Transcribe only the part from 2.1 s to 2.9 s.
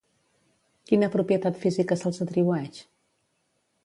atribueix?